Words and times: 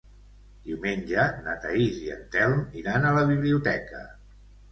Diumenge 0.69 1.25
na 1.47 1.53
Thaís 1.65 1.99
i 2.05 2.09
en 2.15 2.23
Telm 2.35 2.65
iran 2.81 3.07
a 3.09 3.13
la 3.19 3.27
biblioteca. 3.35 4.01